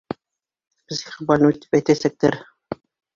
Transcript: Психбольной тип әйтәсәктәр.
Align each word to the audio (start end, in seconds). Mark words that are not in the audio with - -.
Психбольной 0.93 1.59
тип 1.65 1.77
әйтәсәктәр. 1.81 2.39